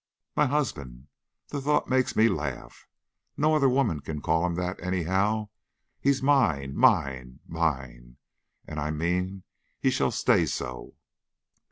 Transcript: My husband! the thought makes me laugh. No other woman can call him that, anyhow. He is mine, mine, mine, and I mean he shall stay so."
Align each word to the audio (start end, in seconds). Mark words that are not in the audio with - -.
My 0.35 0.47
husband! 0.47 1.09
the 1.49 1.61
thought 1.61 1.87
makes 1.87 2.15
me 2.15 2.27
laugh. 2.27 2.87
No 3.37 3.53
other 3.53 3.69
woman 3.69 3.99
can 3.99 4.19
call 4.19 4.43
him 4.47 4.55
that, 4.55 4.81
anyhow. 4.81 5.49
He 5.99 6.09
is 6.09 6.23
mine, 6.23 6.75
mine, 6.75 7.39
mine, 7.47 8.17
and 8.65 8.79
I 8.79 8.89
mean 8.89 9.43
he 9.79 9.91
shall 9.91 10.09
stay 10.09 10.47
so." 10.47 10.95